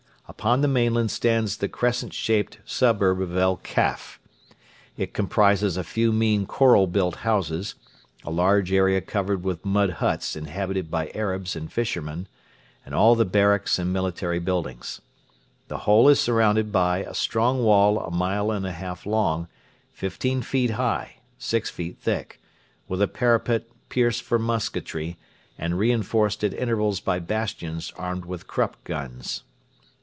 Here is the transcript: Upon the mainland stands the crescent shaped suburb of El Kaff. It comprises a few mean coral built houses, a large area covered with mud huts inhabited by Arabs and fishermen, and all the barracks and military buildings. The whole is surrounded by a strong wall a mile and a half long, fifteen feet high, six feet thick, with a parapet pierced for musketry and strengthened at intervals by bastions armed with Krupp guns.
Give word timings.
Upon 0.27 0.61
the 0.61 0.69
mainland 0.69 1.11
stands 1.11 1.57
the 1.57 1.67
crescent 1.67 2.13
shaped 2.13 2.59
suburb 2.63 3.19
of 3.19 3.35
El 3.35 3.57
Kaff. 3.57 4.17
It 4.95 5.13
comprises 5.13 5.75
a 5.75 5.83
few 5.83 6.13
mean 6.13 6.45
coral 6.45 6.87
built 6.87 7.17
houses, 7.27 7.75
a 8.23 8.31
large 8.31 8.71
area 8.71 9.01
covered 9.01 9.43
with 9.43 9.65
mud 9.65 9.89
huts 9.99 10.37
inhabited 10.37 10.89
by 10.89 11.09
Arabs 11.13 11.57
and 11.57 11.69
fishermen, 11.69 12.29
and 12.85 12.95
all 12.95 13.13
the 13.13 13.25
barracks 13.25 13.77
and 13.77 13.91
military 13.91 14.39
buildings. 14.39 15.01
The 15.67 15.79
whole 15.79 16.07
is 16.07 16.21
surrounded 16.21 16.71
by 16.71 16.99
a 16.99 17.13
strong 17.13 17.61
wall 17.61 17.99
a 17.99 18.09
mile 18.09 18.51
and 18.51 18.65
a 18.65 18.71
half 18.71 19.05
long, 19.05 19.49
fifteen 19.91 20.41
feet 20.41 20.71
high, 20.71 21.17
six 21.39 21.69
feet 21.69 21.97
thick, 21.99 22.39
with 22.87 23.01
a 23.01 23.07
parapet 23.09 23.63
pierced 23.89 24.21
for 24.21 24.39
musketry 24.39 25.17
and 25.57 25.73
strengthened 25.73 26.53
at 26.53 26.57
intervals 26.57 27.01
by 27.01 27.19
bastions 27.19 27.91
armed 27.97 28.23
with 28.23 28.47
Krupp 28.47 28.81
guns. 28.85 29.43